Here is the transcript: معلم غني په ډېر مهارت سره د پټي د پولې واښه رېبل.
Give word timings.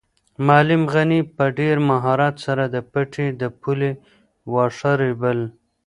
معلم 0.47 0.83
غني 0.93 1.21
په 1.35 1.43
ډېر 1.59 1.75
مهارت 1.89 2.35
سره 2.45 2.63
د 2.75 2.75
پټي 2.91 3.27
د 3.41 3.43
پولې 3.59 3.91
واښه 4.53 4.91
رېبل. 5.03 5.39